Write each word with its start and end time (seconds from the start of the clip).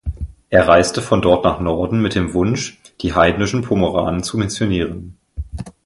Er 0.49 0.67
reiste 0.67 0.99
von 0.99 1.21
dort 1.21 1.43
nach 1.43 1.59
Norden 1.59 2.01
mit 2.01 2.15
den 2.15 2.33
Wunsch, 2.33 2.79
die 3.01 3.13
heidnischen 3.13 3.61
Pomoranen 3.61 4.23
zu 4.23 4.35
missionieren. 4.39 5.19